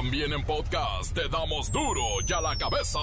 [0.00, 2.98] También en podcast te damos duro y a la cabeza.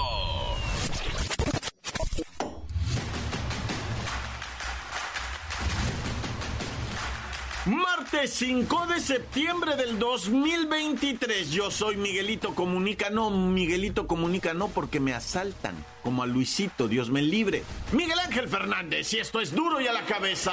[7.66, 11.52] Martes 5 de septiembre del 2023.
[11.52, 13.12] Yo soy Miguelito Comunica.
[13.12, 15.76] No, Miguelito Comunica no porque me asaltan.
[16.02, 17.64] Como a Luisito, Dios me libre.
[17.92, 20.52] Miguel Ángel Fernández y esto es duro y a la cabeza.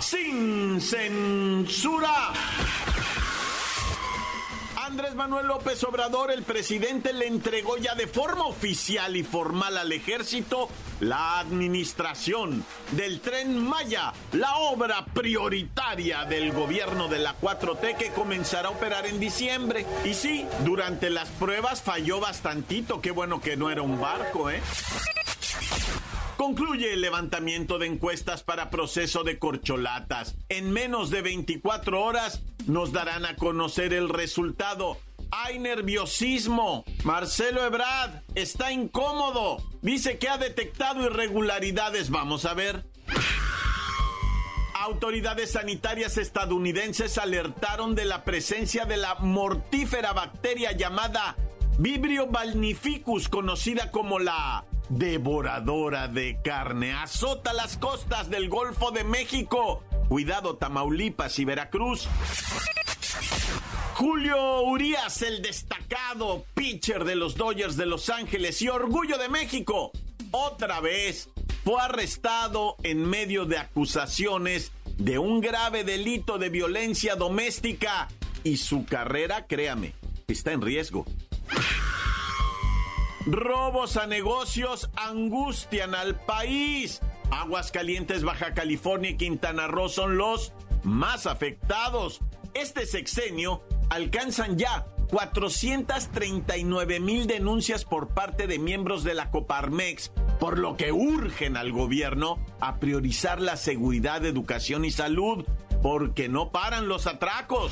[0.00, 2.32] Sin censura.
[4.90, 9.92] Andrés Manuel López Obrador, el presidente, le entregó ya de forma oficial y formal al
[9.92, 10.68] ejército
[10.98, 18.66] la administración del tren Maya, la obra prioritaria del gobierno de la 4T que comenzará
[18.66, 19.86] a operar en diciembre.
[20.04, 24.60] Y sí, durante las pruebas falló bastantito, qué bueno que no era un barco, ¿eh?
[26.40, 30.36] Concluye el levantamiento de encuestas para proceso de corcholatas.
[30.48, 34.96] En menos de 24 horas nos darán a conocer el resultado.
[35.30, 36.86] Hay nerviosismo.
[37.04, 39.58] Marcelo Ebrard está incómodo.
[39.82, 42.08] Dice que ha detectado irregularidades.
[42.08, 42.86] Vamos a ver.
[44.76, 51.36] Autoridades sanitarias estadounidenses alertaron de la presencia de la mortífera bacteria llamada
[51.78, 56.92] Vibrio balnificus, conocida como la devoradora de carne.
[56.92, 59.82] Azota las costas del Golfo de México.
[60.08, 62.08] Cuidado, Tamaulipas y Veracruz.
[63.94, 69.92] Julio Urias, el destacado pitcher de los Dodgers de Los Ángeles y orgullo de México,
[70.30, 71.28] otra vez
[71.64, 78.08] fue arrestado en medio de acusaciones de un grave delito de violencia doméstica
[78.42, 79.92] y su carrera, créame,
[80.28, 81.04] está en riesgo.
[83.30, 87.00] Robos a negocios angustian al país.
[87.30, 92.20] Aguascalientes, Baja California y Quintana Roo son los más afectados.
[92.54, 100.58] Este sexenio alcanzan ya 439 mil denuncias por parte de miembros de la Coparmex, por
[100.58, 105.44] lo que urgen al gobierno a priorizar la seguridad, educación y salud,
[105.82, 107.70] porque no paran los atracos.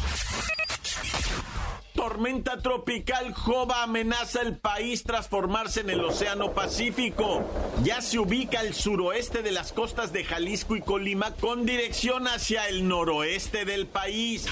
[1.99, 7.43] Tormenta tropical Jova amenaza el país tras formarse en el Océano Pacífico.
[7.83, 12.69] Ya se ubica al suroeste de las costas de Jalisco y Colima con dirección hacia
[12.69, 14.47] el noroeste del país.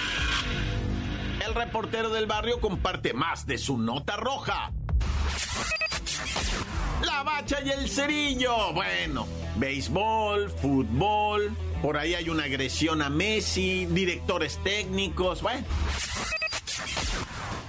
[1.47, 4.73] El reportero del barrio comparte más de su nota roja.
[7.05, 8.73] La bacha y el cerillo.
[8.73, 11.57] Bueno, béisbol, fútbol.
[11.81, 15.43] Por ahí hay una agresión a Messi, directores técnicos.
[15.43, 15.65] Bueno.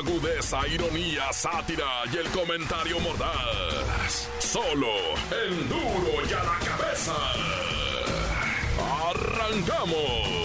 [0.00, 4.30] Agudeza, ironía, sátira y el comentario mordaz.
[4.38, 4.88] Solo
[5.46, 7.12] en duro y a la cabeza.
[9.10, 10.40] Arrancamos.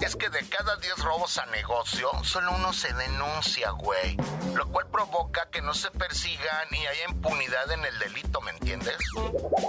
[0.00, 4.16] Es que de cada 10 robos a negocio, solo uno se denuncia, güey.
[4.54, 8.98] Lo cual provoca que no se persigan y haya impunidad en el delito, ¿me entiendes?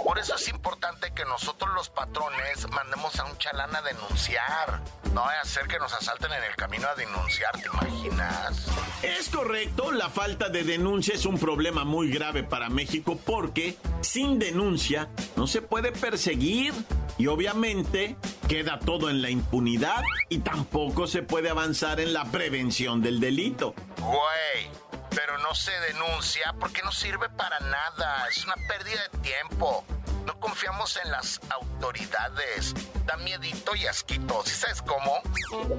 [0.04, 4.80] Por eso es importante que nosotros los patrones mandemos a un chalán a denunciar.
[5.12, 8.66] No vaya a ser que nos asalten en el camino a denunciar, ¿te imaginas?
[9.02, 14.38] Es correcto, la falta de denuncia es un problema muy grave para México porque sin
[14.38, 16.72] denuncia no se puede perseguir
[17.18, 18.16] y obviamente
[18.48, 23.74] queda todo en la impunidad y tampoco se puede avanzar en la prevención del delito.
[23.98, 24.70] Güey,
[25.10, 29.82] pero pero no se denuncia porque no sirve para nada, es una pérdida de tiempo.
[30.26, 32.74] No confiamos en las autoridades.
[33.06, 35.20] Da miedito y asquito, ¿sí sabes cómo?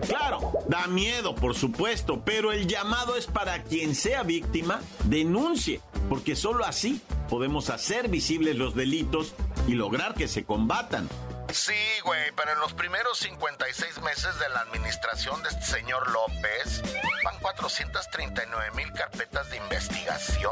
[0.08, 6.36] Claro, da miedo, por supuesto, pero el llamado es para quien sea víctima, denuncie, porque
[6.36, 9.34] solo así podemos hacer visibles los delitos
[9.68, 11.10] y lograr que se combatan.
[11.52, 11.74] Sí,
[12.04, 16.82] güey, pero en los primeros 56 meses de la administración de este señor López,
[17.24, 20.52] van 439 mil carpetas de investigación.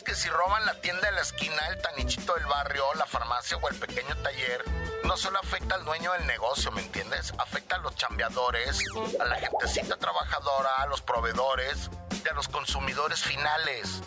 [0.00, 3.68] Que si roban la tienda de la esquina, el tanichito del barrio, la farmacia o
[3.68, 4.64] el pequeño taller,
[5.04, 7.34] no solo afecta al dueño del negocio, ¿me entiendes?
[7.36, 8.80] Afecta a los chambeadores,
[9.20, 11.90] a la gentecita trabajadora, a los proveedores
[12.24, 14.00] y a los consumidores finales.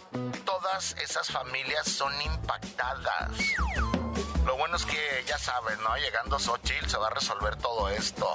[0.43, 3.29] Todas esas familias son impactadas.
[4.43, 5.95] Lo bueno es que ya sabes, ¿no?
[5.97, 8.33] Llegando Xochitl se va a resolver todo esto.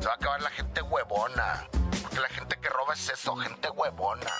[0.00, 1.68] Se va a acabar la gente huevona.
[2.14, 4.30] Porque la gente que roba es eso, gente huevona.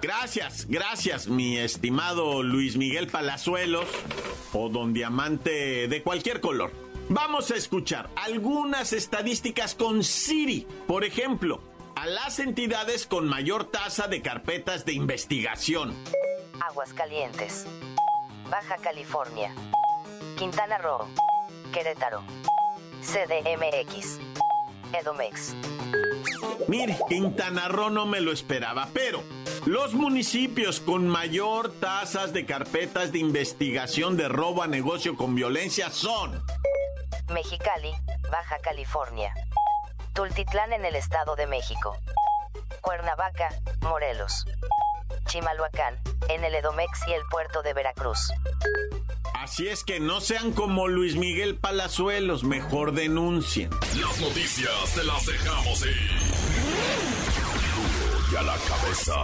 [0.00, 3.88] Gracias, gracias, mi estimado Luis Miguel Palazuelos
[4.52, 6.72] o Don Diamante de cualquier color.
[7.08, 10.66] Vamos a escuchar algunas estadísticas con Siri.
[10.86, 11.60] Por ejemplo,
[11.96, 15.96] a las entidades con mayor tasa de carpetas de investigación.
[16.60, 17.66] Aguascalientes.
[18.48, 19.52] Baja California.
[20.36, 21.08] Quintana Roo,
[21.72, 22.22] Querétaro,
[23.02, 24.20] CDMX,
[24.92, 25.56] Edomex.
[26.68, 29.22] Mire, Quintana Roo no me lo esperaba, pero
[29.64, 35.90] los municipios con mayor tasas de carpetas de investigación de robo a negocio con violencia
[35.90, 36.44] son
[37.32, 37.90] Mexicali,
[38.30, 39.32] Baja California,
[40.12, 41.96] Tultitlán en el Estado de México,
[42.82, 43.48] Cuernavaca,
[43.80, 44.44] Morelos,
[45.26, 45.98] Chimalhuacán,
[46.28, 48.30] en el Edomex y el puerto de Veracruz.
[49.32, 53.70] Así es que no sean como Luis Miguel Palazuelos, mejor denuncien.
[53.98, 56.37] Las noticias te las dejamos ir.
[58.36, 59.14] A la cabeza.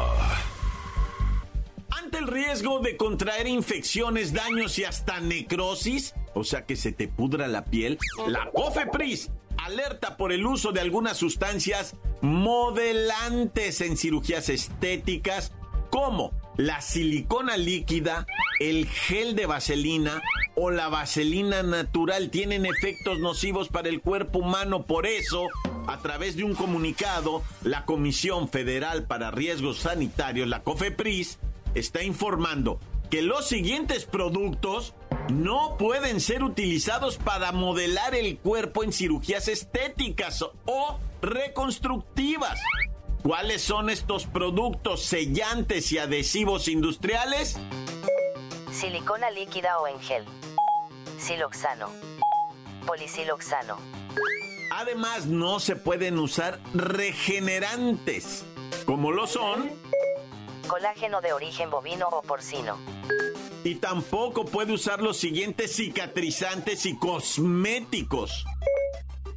[1.90, 7.06] Ante el riesgo de contraer infecciones, daños y hasta necrosis, o sea que se te
[7.06, 14.48] pudra la piel, la COFEPRIS alerta por el uso de algunas sustancias modelantes en cirugías
[14.48, 15.52] estéticas
[15.90, 18.26] como la silicona líquida,
[18.58, 20.22] el gel de vaselina
[20.56, 24.86] o la vaselina natural tienen efectos nocivos para el cuerpo humano.
[24.86, 25.48] Por eso,
[25.86, 31.38] a través de un comunicado, la Comisión Federal para Riesgos Sanitarios, la COFEPRIS,
[31.75, 32.78] está informando
[33.10, 34.94] que los siguientes productos
[35.32, 42.60] no pueden ser utilizados para modelar el cuerpo en cirugías estéticas o reconstructivas.
[43.22, 47.56] ¿Cuáles son estos productos sellantes y adhesivos industriales?
[48.70, 50.25] Silicona líquida o en gel.
[51.19, 51.88] Siloxano.
[52.87, 53.78] Polisiloxano.
[54.70, 58.44] Además, no se pueden usar regenerantes,
[58.87, 59.70] como lo son
[60.69, 62.78] Colágeno de origen bovino o porcino.
[63.64, 68.44] y tampoco puede usar los siguientes cicatrizantes y cosméticos.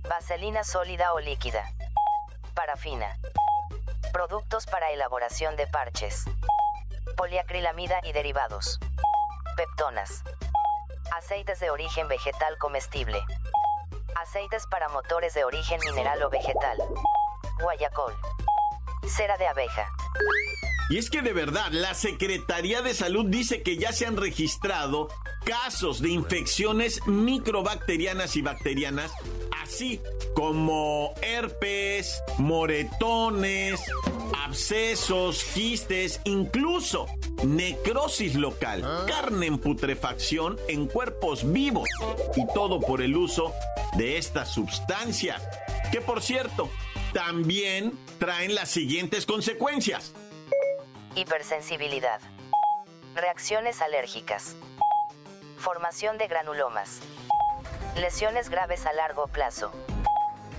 [0.10, 1.70] Vaselina sólida o líquida.
[2.54, 3.18] Parafina.
[4.14, 6.26] Productos para elaboración de parches.
[7.16, 8.80] Poliacrilamida y derivados.
[9.56, 10.24] Peptonas.
[11.16, 13.20] Aceites de origen vegetal comestible.
[14.22, 16.78] Aceites para motores de origen mineral o vegetal.
[17.62, 18.14] Guayacol.
[19.08, 19.88] Cera de abeja.
[20.90, 25.10] Y es que de verdad, la Secretaría de Salud dice que ya se han registrado
[25.46, 29.12] casos de infecciones microbacterianas y bacterianas,
[29.64, 30.02] así
[30.38, 33.82] como herpes, moretones,
[34.46, 37.08] abscesos, quistes, incluso
[37.44, 41.90] necrosis local, carne en putrefacción en cuerpos vivos
[42.36, 43.52] y todo por el uso
[43.98, 45.42] de estas sustancias,
[45.92, 46.70] que por cierto,
[47.14, 50.14] también traen las siguientes consecuencias.
[51.16, 52.22] Hipersensibilidad.
[53.16, 54.56] Reacciones alérgicas.
[55.58, 57.00] Formación de granulomas.
[57.96, 59.72] Lesiones graves a largo plazo.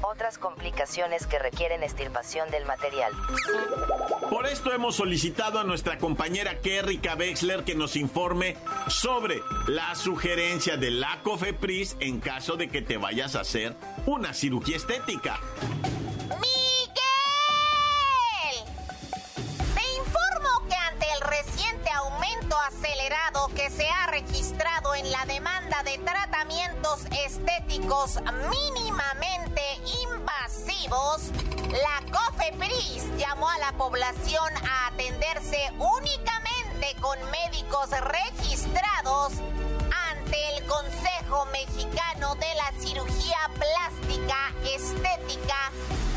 [0.03, 3.13] Otras complicaciones que requieren extirpación del material.
[4.31, 8.57] Por esto hemos solicitado a nuestra compañera Kerrika Wexler que nos informe
[8.89, 13.75] sobre la sugerencia de la COFEPRIS en caso de que te vayas a hacer
[14.07, 15.41] una cirugía estética.
[16.29, 16.99] ¡Miguel!
[19.75, 25.83] Te informo que ante el reciente aumento acelerado que se ha registrado en la demanda
[25.83, 25.99] de
[27.27, 29.63] estéticos mínimamente
[30.05, 31.31] invasivos,
[31.71, 39.35] la COFEPRIS llamó a la población a atenderse únicamente con médicos registrados
[40.11, 45.71] ante el Consejo Mexicano de la Cirugía Plástica, Estética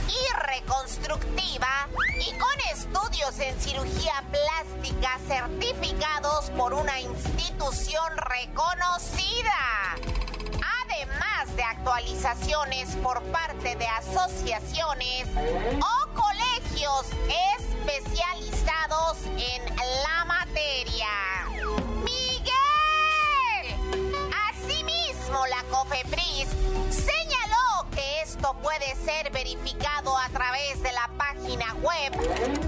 [0.07, 1.87] y reconstructiva
[2.19, 9.91] y con estudios en cirugía plástica certificados por una institución reconocida.
[11.63, 15.27] Actualizaciones por parte de asociaciones
[15.79, 17.07] o colegios
[17.57, 19.65] especializados en
[20.03, 21.07] la materia.
[22.03, 22.51] Miguel.
[24.49, 26.49] Asimismo, la COFEPRIS
[26.89, 32.11] señaló que esto puede ser verificado a través de la página web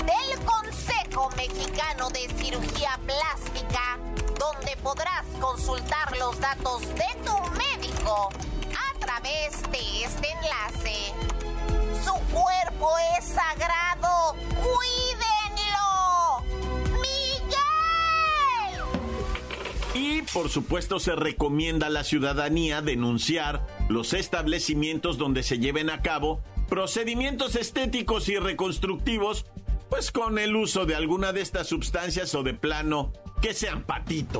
[0.06, 3.98] del Consejo Mexicano de Cirugía Plástica,
[4.40, 8.30] donde podrás consultar los datos de tu médico
[9.14, 11.14] través de este enlace.
[12.04, 14.36] Su cuerpo es sagrado.
[14.50, 16.42] ¡Cuídenlo!
[17.02, 17.62] ¡Miguel!
[19.94, 26.02] Y por supuesto se recomienda a la ciudadanía denunciar los establecimientos donde se lleven a
[26.02, 29.46] cabo procedimientos estéticos y reconstructivos,
[29.90, 34.40] pues con el uso de alguna de estas sustancias o de plano que sean patito.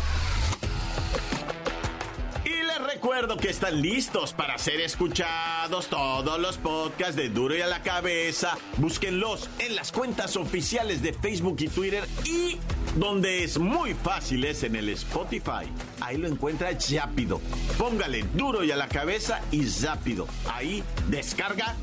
[2.81, 7.67] Les recuerdo que están listos para ser escuchados todos los podcasts de Duro y a
[7.67, 8.57] la Cabeza.
[8.77, 12.57] Búsquenlos en las cuentas oficiales de Facebook y Twitter y
[12.95, 15.69] donde es muy fácil es en el Spotify.
[15.99, 17.39] Ahí lo encuentra rápido.
[17.77, 20.27] Póngale Duro y a la Cabeza y rápido.
[20.51, 21.75] Ahí descarga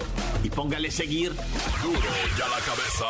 [0.43, 1.33] y póngale seguir.
[1.83, 3.07] Duro y a la cabeza.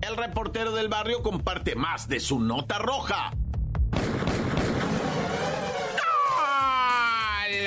[0.00, 3.32] El reportero del barrio comparte más de su nota roja.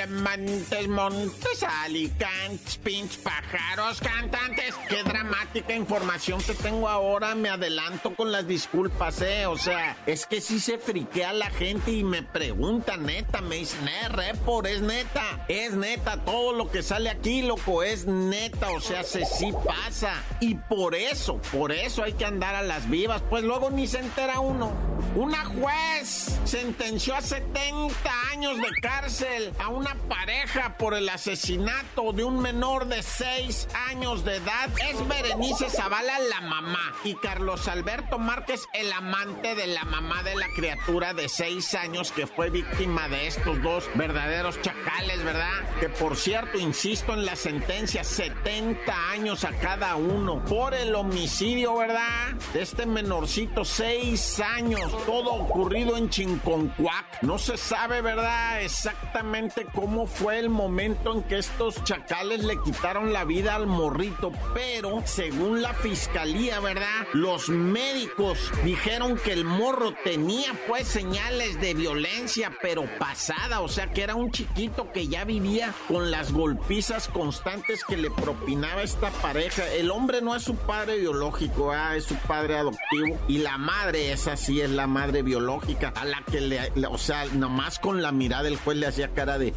[0.06, 4.74] Montes, montes, alicantes, pinch, pájaros, cantantes.
[4.88, 7.34] Qué dramática información que tengo ahora.
[7.34, 9.46] Me adelanto con las disculpas, eh.
[9.46, 13.88] O sea, es que sí se friquea la gente y me pregunta, neta, me dicen,
[13.88, 15.44] eh, repor, es neta.
[15.48, 18.70] Es neta, todo lo que sale aquí, loco, es neta.
[18.72, 20.22] O sea, se sí pasa.
[20.40, 23.22] Y por eso, por eso hay que andar a las vivas.
[23.30, 24.93] Pues luego ni se entera uno.
[25.16, 27.94] Una juez sentenció a 70
[28.32, 34.24] años de cárcel a una pareja por el asesinato de un menor de 6 años
[34.24, 34.68] de edad.
[34.90, 40.34] Es Berenice Zavala la mamá y Carlos Alberto Márquez el amante de la mamá de
[40.34, 45.78] la criatura de 6 años que fue víctima de estos dos verdaderos chacales, ¿verdad?
[45.78, 51.76] Que por cierto, insisto en la sentencia, 70 años a cada uno por el homicidio,
[51.76, 52.32] ¿verdad?
[52.52, 57.22] De este menorcito, 6 años, todo ocurrido en Chinconcuac.
[57.22, 58.62] No se sabe, ¿verdad?
[58.62, 64.32] Exactamente cómo fue el momento en que estos chacales le quitaron la vida al morrito,
[64.54, 67.06] pero según la fiscalía, ¿verdad?
[67.12, 73.88] Los médicos dijeron que el morro tenía pues señales de violencia, pero pasada, o sea
[73.88, 79.10] que era un chiquito que ya vivía con las golpizas constantes que le propinaba esta
[79.10, 79.66] pareja.
[79.74, 84.12] El hombre no es su padre biológico, ah, es su padre adoptivo y la madre
[84.12, 88.12] esa sí es la madre biológica a la que le, o sea, nomás con la
[88.12, 89.52] mirada el juez le hacía cara de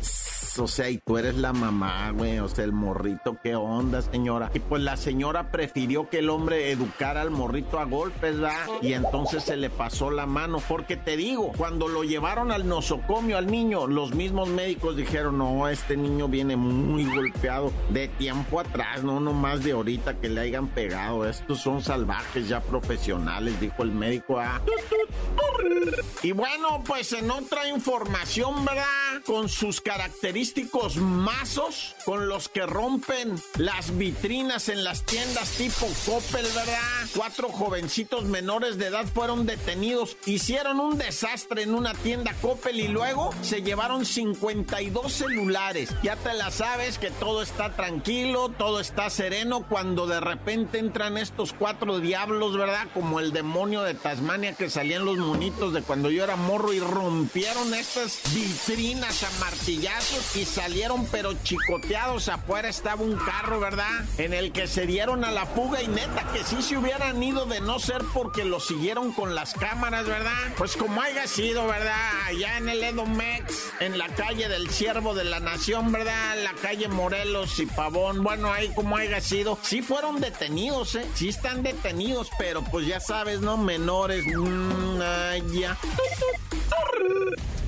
[0.60, 4.50] o sea, y tú eres la mamá, güey, o sea, el morrito, ¿qué onda, señora?
[4.54, 8.66] Y pues la señora prefirió que el hombre educara al morrito a golpes, ¿verdad?
[8.82, 13.38] Y entonces se le pasó la mano, porque te digo, cuando lo llevaron al nosocomio
[13.38, 19.04] al niño, los mismos médicos dijeron, no, este niño viene muy golpeado de tiempo atrás,
[19.04, 23.92] no nomás de ahorita que le hayan pegado, estos son salvajes ya profesionales, dijo el
[23.92, 24.62] médico, ah.
[26.24, 29.22] Y bueno, pues en otra información, ¿verdad?
[29.26, 36.46] Con sus característicos mazos con los que rompen las vitrinas en las tiendas tipo Coppel,
[36.56, 37.08] ¿verdad?
[37.16, 42.88] Cuatro jovencitos menores de edad fueron detenidos, hicieron un desastre en una tienda Coppel y
[42.88, 45.90] luego se llevaron 52 celulares.
[46.04, 51.18] Ya te la sabes que todo está tranquilo, todo está sereno cuando de repente entran
[51.18, 52.88] estos cuatro diablos, ¿verdad?
[52.94, 57.74] Como el demonio de Tasmania que salían los de cuando yo era morro y rompieron
[57.74, 62.28] estas vitrinas a martillazos y salieron pero chicoteados.
[62.28, 64.06] Afuera estaba un carro, ¿verdad?
[64.18, 67.46] En el que se dieron a la fuga y neta que sí se hubieran ido
[67.46, 70.54] de no ser porque lo siguieron con las cámaras, ¿verdad?
[70.58, 72.12] Pues como haya sido, ¿verdad?
[72.26, 76.44] Allá en el Edomex, en la calle del Siervo de la Nación, ¿verdad?
[76.44, 78.22] La calle Morelos y Pavón.
[78.22, 79.58] Bueno, ahí como haya sido.
[79.62, 81.08] Sí fueron detenidos, ¿eh?
[81.14, 83.56] Sí están detenidos, pero pues ya sabes, ¿no?
[83.58, 84.26] Menores.
[84.28, 85.78] Mm, ay, ya.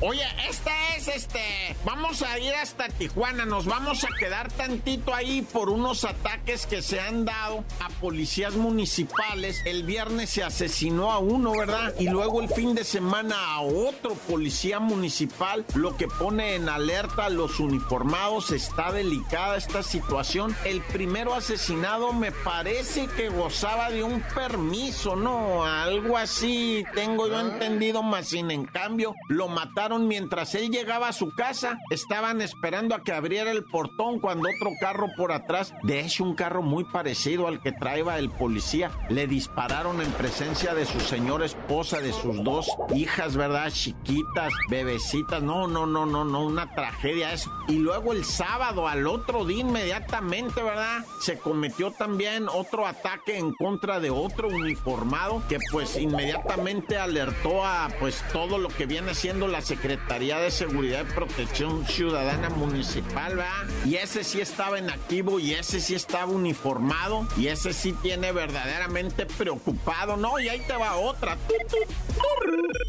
[0.01, 1.41] Oye, esta es este.
[1.83, 3.45] Vamos a ir hasta Tijuana.
[3.45, 8.55] Nos vamos a quedar tantito ahí por unos ataques que se han dado a policías
[8.55, 9.61] municipales.
[9.65, 11.93] El viernes se asesinó a uno, ¿verdad?
[11.99, 17.25] Y luego el fin de semana a otro policía municipal, lo que pone en alerta
[17.25, 18.51] a los uniformados.
[18.51, 20.55] Está delicada esta situación.
[20.63, 25.65] El primero asesinado me parece que gozaba de un permiso, ¿no?
[25.65, 31.13] Algo así tengo yo entendido, más sin en cambio lo mataron mientras él llegaba a
[31.13, 31.77] su casa.
[31.89, 36.35] Estaban esperando a que abriera el portón cuando otro carro por atrás, de hecho un
[36.35, 41.45] carro muy parecido al que traía el policía, le dispararon en presencia de su señora
[41.45, 43.71] esposa, de sus dos hijas, ¿verdad?
[43.71, 45.41] Chiquitas, bebecitas.
[45.41, 47.51] No, no, no, no, no, una tragedia eso.
[47.67, 51.03] Y luego el sábado, al otro día inmediatamente, ¿verdad?
[51.19, 57.89] Se cometió también otro ataque en contra de otro uniformado que pues inmediatamente alertó a
[57.99, 63.67] pues todo lo que viene siendo la Secretaría de Seguridad y Protección Ciudadana Municipal, ¿verdad?
[63.85, 68.33] Y ese sí estaba en activo y ese sí estaba uniformado y ese sí tiene
[68.33, 70.37] verdaderamente preocupado, ¿no?
[70.39, 71.37] Y ahí te va otra.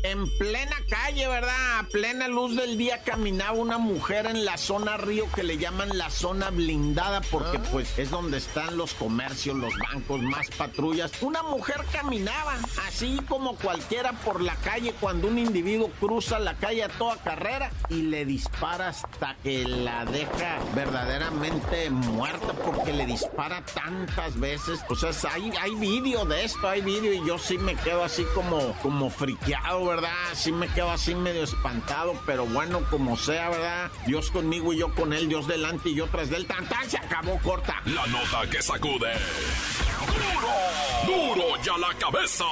[0.03, 1.79] En plena calle, ¿verdad?
[1.79, 5.97] A plena luz del día caminaba una mujer en la zona río que le llaman
[5.97, 11.13] la zona blindada porque pues es donde están los comercios, los bancos, más patrullas.
[11.21, 12.57] Una mujer caminaba
[12.89, 17.71] así como cualquiera por la calle cuando un individuo cruza la calle a toda carrera
[17.89, 24.81] y le dispara hasta que la deja verdaderamente muerta porque le dispara tantas veces.
[24.89, 28.25] O sea, hay, hay vídeo de esto, hay vídeo y yo sí me quedo así
[28.35, 30.11] como, como friqueado, ¿verdad?
[30.35, 33.91] Sí me quedo así medio espantado, pero bueno, como sea, ¿verdad?
[34.07, 37.39] Dios conmigo y yo con él, Dios delante y yo tras del tan, se acabó
[37.39, 37.81] corta.
[37.85, 39.13] La nota que sacude.
[41.07, 41.35] ¡Duro!
[41.35, 42.45] ¡Duro ya la cabeza!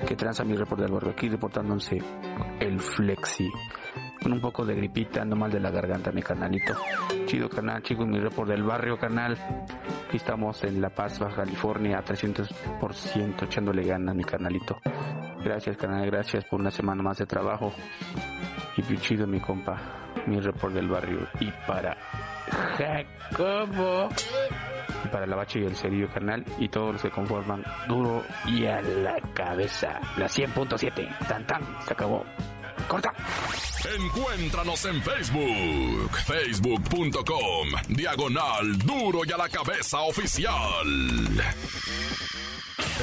[0.07, 2.01] Que tranza mi reporte del barrio aquí reportándose
[2.59, 3.49] el Flexi.
[4.21, 6.73] Con un poco de gripita, ando mal de la garganta, mi canalito.
[7.25, 9.37] Chido canal, chicos, mi report del barrio canal.
[10.07, 14.79] Aquí estamos en La Paz, California, a 300% echándole ganas, mi canalito.
[15.43, 17.73] Gracias, canal, gracias por una semana más de trabajo.
[18.75, 19.77] Y bien chido, mi compa,
[20.25, 21.27] mi report del barrio.
[21.39, 21.95] Y para
[22.77, 24.09] Jacobo.
[25.05, 28.65] Y para la bache y el cerillo canal y todos los que conforman duro y
[28.65, 29.99] a la cabeza.
[30.17, 31.27] La 100.7.
[31.27, 31.61] Tan tan.
[31.85, 32.25] Se acabó.
[32.87, 33.13] Corta.
[33.85, 40.85] Encuéntranos en Facebook, facebook.com, diagonal duro y a la cabeza oficial.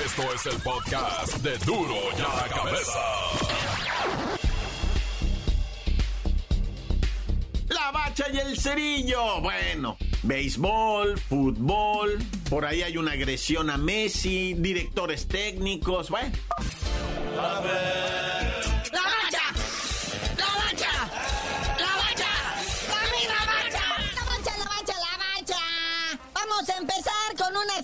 [0.04, 3.00] Esto es el podcast de duro y a la cabeza.
[7.68, 9.40] La bacha y el cerillo.
[9.40, 12.18] Bueno, béisbol, fútbol.
[12.50, 16.10] Por ahí hay una agresión a Messi, directores técnicos.
[16.10, 16.32] Bueno.
[17.34, 18.05] ¡La bacha!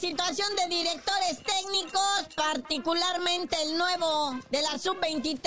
[0.02, 5.40] Situación de directores técnicos, particularmente el nuevo de la sub-23.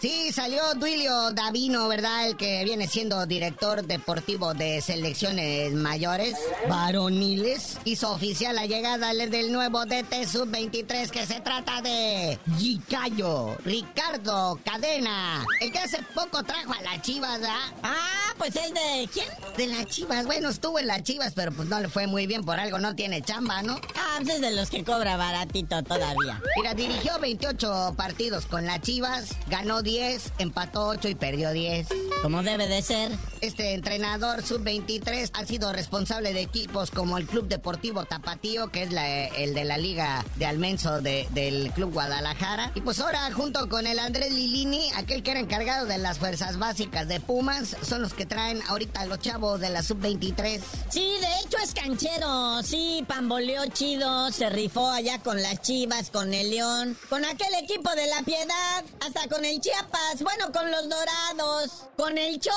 [0.00, 2.26] Sí, salió Duilio Davino, ¿verdad?
[2.26, 6.34] El que viene siendo director deportivo de selecciones mayores,
[6.68, 7.78] varoniles.
[7.84, 15.46] Hizo oficial la llegada del nuevo DT sub-23 que se trata de Gicayo Ricardo Cadena.
[15.60, 17.72] El que hace poco trajo a las chivas, ¿verdad?
[17.84, 19.28] Ah, pues es de quién?
[19.56, 22.44] De las chivas, bueno, estuvo en las chivas, pero pues no le fue muy bien,
[22.44, 23.83] por algo no tiene chamba, ¿no?
[23.96, 26.40] Ah, pues es de los que cobra baratito todavía.
[26.56, 31.88] Mira, dirigió 28 partidos con las chivas, ganó 10, empató 8 y perdió 10.
[32.22, 33.12] Como debe de ser.
[33.40, 38.92] Este entrenador sub-23 ha sido responsable de equipos como el Club Deportivo Tapatío, que es
[38.92, 42.72] la- el de la Liga de Almenso de- del Club Guadalajara.
[42.74, 46.58] Y pues ahora, junto con el Andrés Lilini, aquel que era encargado de las fuerzas
[46.58, 50.60] básicas de Pumas, son los que traen ahorita a los chavos de la sub-23.
[50.88, 52.62] Sí, de hecho es canchero.
[52.62, 57.90] Sí, pamboleó chido, se rifó allá con las chivas, con el León, con aquel equipo
[57.90, 62.54] de la piedad, hasta con el Chiapas, bueno, con los dorados, con el Cholos.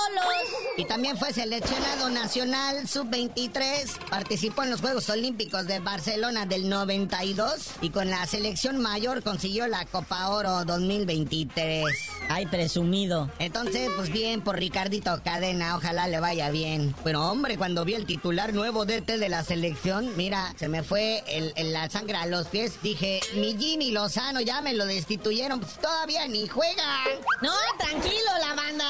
[0.77, 4.09] Y también fue seleccionado nacional sub-23.
[4.11, 9.67] Participó en los Juegos Olímpicos de Barcelona del 92 y con la selección mayor consiguió
[9.67, 11.83] la Copa Oro 2023.
[12.29, 13.31] Ay, presumido.
[13.39, 16.93] Entonces, pues bien por Ricardito Cadena, ojalá le vaya bien.
[17.03, 21.06] Pero hombre, cuando vi el titular nuevo DT de la selección, mira, se me fue
[21.27, 22.81] el, la sangre a los pies.
[22.81, 27.03] Dije, mi Jimmy Lozano ya me lo destituyeron, pues todavía ni juega.
[27.41, 28.85] No, tranquilo, la banda.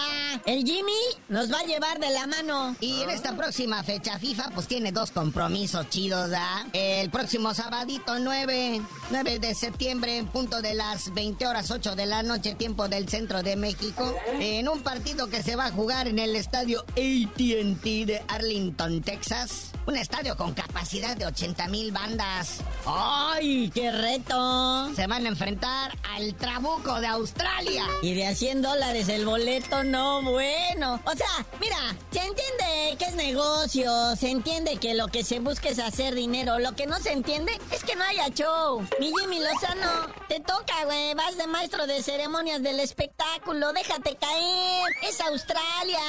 [0.45, 0.93] El Jimmy
[1.29, 2.75] nos va a llevar de la mano.
[2.79, 6.65] Y en esta próxima fecha FIFA, pues tiene dos compromisos chidos, ¿ah?
[6.73, 12.05] El próximo sabadito 9, 9 de septiembre, en punto de las 20 horas 8 de
[12.05, 16.07] la noche, tiempo del centro de México, en un partido que se va a jugar
[16.07, 19.71] en el estadio ATT de Arlington, Texas.
[19.85, 22.59] Un estadio con capacidad de 80 mil bandas.
[22.85, 24.93] ¡Ay, qué reto!
[24.95, 27.83] Se van a enfrentar al Trabuco de Australia.
[28.01, 31.01] Y de a 100 dólares el boleto, no bueno.
[31.05, 31.77] O sea, mira,
[32.11, 36.59] se entiende que es negocio, se entiende que lo que se busca es hacer dinero.
[36.59, 38.81] Lo que no se entiende es que no haya show.
[38.99, 41.13] Mi Jimmy Lozano, te toca, güey.
[41.13, 43.73] Vas de maestro de ceremonias del espectáculo.
[43.73, 44.93] Déjate caer.
[45.03, 45.99] Es Australia.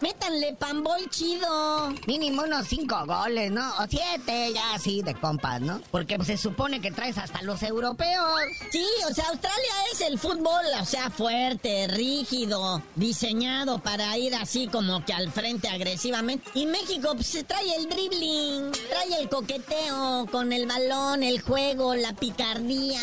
[0.00, 1.92] Métanle pambol chido.
[2.06, 3.50] Mínimo unos 5 goles.
[3.50, 3.70] ¿no?
[3.78, 5.14] O siete, ya así de
[5.58, 5.80] ¿no?
[5.90, 8.28] Porque se supone que traes hasta los europeos.
[8.70, 14.68] Sí, o sea, Australia es el fútbol, o sea, fuerte, rígido, diseñado para ir así
[14.68, 16.50] como que al frente agresivamente.
[16.54, 21.94] Y México pues, se trae el dribbling, trae el coqueteo con el balón, el juego,
[21.94, 23.00] la picardía.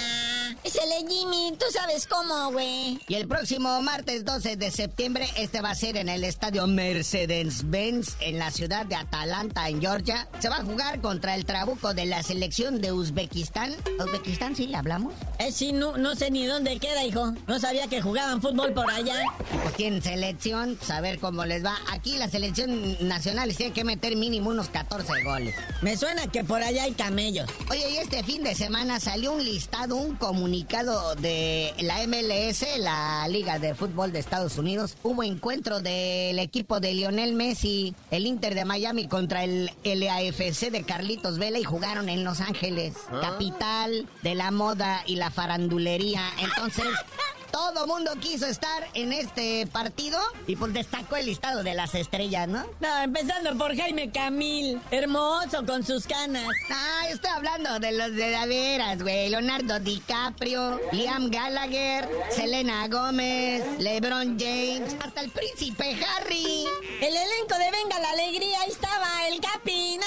[0.64, 3.00] Es el Jimmy, tú sabes cómo, güey.
[3.08, 8.16] Y el próximo martes 12 de septiembre, este va a ser en el estadio Mercedes-Benz
[8.20, 10.28] en la ciudad de Atalanta, en Georgia.
[10.40, 13.74] Se va a jugar contra el trabuco de la selección de Uzbekistán.
[14.00, 15.14] ¿Uzbekistán sí le hablamos?
[15.40, 17.34] Eh, sí, no, no sé ni dónde queda, hijo.
[17.48, 19.16] No sabía que jugaban fútbol por allá.
[19.64, 21.76] pues tienen selección, saber pues cómo les va.
[21.92, 25.56] Aquí la selección nacional tiene que meter mínimo unos 14 goles.
[25.82, 27.50] Me suena que por allá hay camellos.
[27.72, 33.28] Oye, y este fin de semana salió un listado, un comunicado de la MLS, la
[33.28, 38.56] Liga de Fútbol de Estados Unidos, hubo encuentro del equipo de Lionel Messi, el Inter
[38.56, 43.20] de Miami contra el LAFC de Carlitos Vela y jugaron en Los Ángeles, ah.
[43.22, 46.24] capital de la moda y la farandulería.
[46.40, 46.86] Entonces,
[47.56, 52.50] todo mundo quiso estar en este partido y pues destacó el listado de las estrellas,
[52.50, 52.66] ¿no?
[52.82, 56.48] No, empezando por Jaime Camil, hermoso con sus canas.
[56.70, 59.30] Ah, estoy hablando de los de la veras, güey.
[59.30, 66.66] Leonardo DiCaprio, Liam Gallagher, Selena Gómez, LeBron James, hasta el príncipe Harry.
[67.00, 69.98] El elenco de Venga la Alegría, ahí estaba el Capi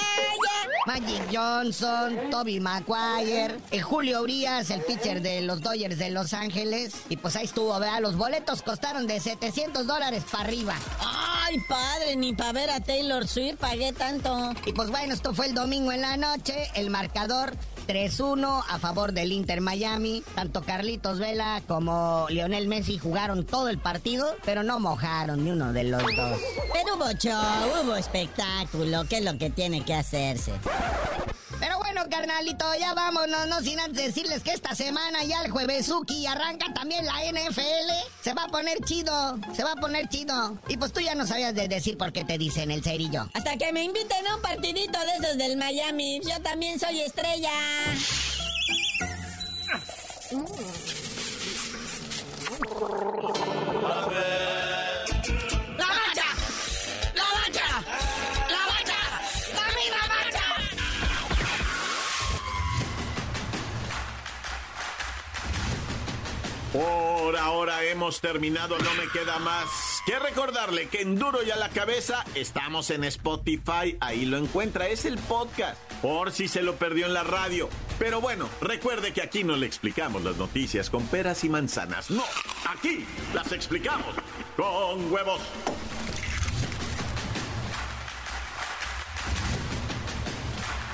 [0.89, 6.95] Magic Johnson, Toby Maguire, el Julio Urias, el pitcher de los Dodgers de Los Ángeles.
[7.11, 10.75] Y pues ahí estuvo, vea, los boletos costaron de 700 dólares para arriba.
[10.99, 14.55] Ay, padre, ni para ver a Taylor Swift pagué tanto.
[14.65, 17.53] Y pues bueno, esto fue el domingo en la noche, el marcador
[17.89, 20.23] 3-1 a favor del Inter Miami.
[20.35, 25.73] Tanto Carlitos Vela como Lionel Messi jugaron todo el partido, pero no mojaron ni uno
[25.73, 26.39] de los dos.
[26.73, 30.53] Pero hubo show, hubo espectáculo, que es lo que tiene que hacerse.
[31.99, 36.29] Bueno, carnalito, ya vámonos, no sin antes decirles que esta semana ya el jueves Suki
[36.29, 37.91] arranca también la NFL.
[38.23, 40.57] Se va a poner chido, se va a poner chido.
[40.69, 43.29] Y pues tú ya no sabías de decir por qué te dicen el cerillo.
[43.35, 46.21] Hasta que me inviten a un partidito de esos del Miami.
[46.23, 47.51] Yo también soy estrella.
[66.79, 71.57] Por ahora hemos terminado, no me queda más que recordarle que en Duro y a
[71.57, 76.77] la cabeza estamos en Spotify, ahí lo encuentra, es el podcast, por si se lo
[76.77, 77.69] perdió en la radio.
[77.99, 82.23] Pero bueno, recuerde que aquí no le explicamos las noticias con peras y manzanas, no,
[82.69, 84.15] aquí las explicamos
[84.57, 85.41] con huevos.